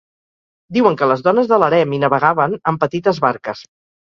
Diuen 0.77 0.97
que 1.01 1.09
les 1.11 1.21
dones 1.27 1.49
de 1.51 1.59
l'harem 1.65 1.93
hi 1.93 2.01
navegaven 2.05 2.57
amb 2.73 2.83
petites 2.87 3.23
barques. 3.29 3.65